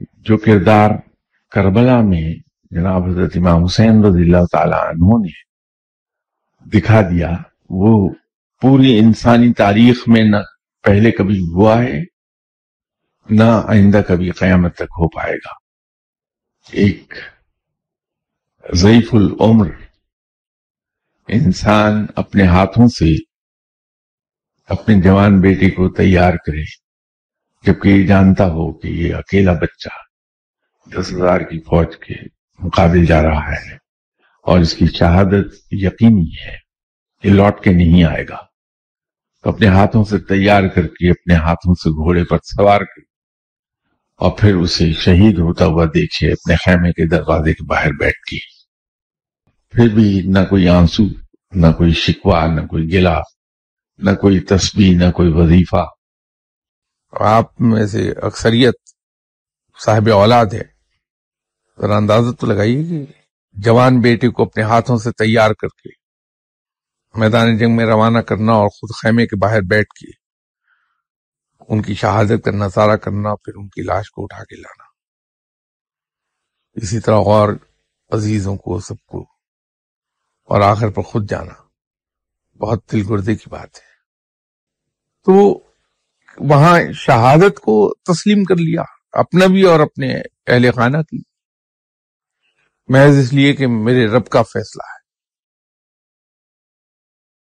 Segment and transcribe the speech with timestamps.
[0.00, 0.90] جو کردار
[1.50, 2.34] کربلا میں
[2.70, 5.50] جناب حضرت امام حسین رضی اللہ تعالی عنہ نے
[6.70, 7.36] دکھا دیا،
[7.70, 8.10] وہ
[8.60, 10.36] پوری انسانی تاریخ میں نہ
[10.82, 12.00] پہلے کبھی ہوا ہے،
[13.30, 15.52] نہ آئندہ کبھی قیامت تک ہو پائے گا۔
[16.72, 17.14] ایک
[18.74, 19.70] ضعیف العمر
[21.28, 23.14] انسان اپنے ہاتھوں سے
[24.68, 26.89] اپنے جوان بیٹے کو تیار کرے۔
[27.66, 29.88] جبکہ یہ جانتا ہو کہ یہ اکیلا بچہ
[30.90, 32.14] دس ہزار کی فوج کے
[32.58, 33.74] مقابل جا رہا ہے
[34.42, 36.56] اور اس کی شہادت یقینی ہے
[37.24, 38.36] یہ لوٹ کے نہیں آئے گا۔
[39.42, 43.00] تو اپنے ہاتھوں سے تیار کر کے، اپنے ہاتھوں سے گھوڑے پر سوار کر
[44.16, 48.38] اور پھر اسے شہید ہوتا ہوا دیکھے، اپنے خیمے کے دروازے کے باہر بیٹھ کے۔
[49.72, 51.02] پھر بھی نہ کوئی آنسو،
[51.52, 53.20] نہ کوئی شکوا نہ کوئی گلا
[53.98, 55.99] نہ کوئی تسبیح، نہ کوئی وظیفہ۔
[57.10, 58.74] آپ میں سے اکثریت
[59.84, 60.62] صاحب اولاد ہے
[61.80, 63.12] ذرا اندازہ تو لگائیے کہ
[63.52, 65.88] جوان بیٹے کو اپنے ہاتھوں سے تیار کر کے
[67.18, 70.20] میدان جنگ میں روانہ کرنا اور خود خیمے کے باہر بیٹھ کے
[71.68, 74.84] ان کی شہادت کا نظارہ کرنا پھر ان کی لاش کو اٹھا کے لانا۔
[76.72, 77.48] اسی طرح اور
[78.10, 79.22] عزیزوں کو، سب کو۔
[80.44, 81.52] اور آخر پر خود جانا۔
[82.58, 83.90] بہت دل گردے کی بات ہے۔
[85.24, 85.64] تو
[86.40, 91.22] وہاں شہادت کو تسلیم کر لیا، اپنا بھی اور اپنے اہل خانہ کی۔
[92.88, 94.99] محض اس لیے کہ میرے رب کا فیصلہ ہے۔